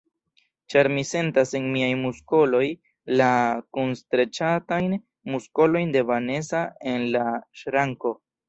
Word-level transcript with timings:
Ĉar 0.73 0.87
mi 0.93 1.01
sentas 1.09 1.51
en 1.59 1.67
miaj 1.75 1.89
muskoloj 1.99 2.63
la 3.21 3.29
kunstreĉatajn 3.79 4.99
muskolojn 5.35 5.95
de 5.97 6.07
Vanesa 6.11 6.67
en 6.95 7.09
la 7.19 7.25
ŝranko. 7.63 8.19